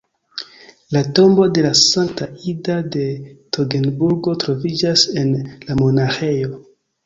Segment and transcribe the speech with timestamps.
[0.95, 3.03] La tombo de la Sankta Ida de
[3.59, 5.33] Togenburgo troviĝas en
[5.71, 6.55] la monaĥejo.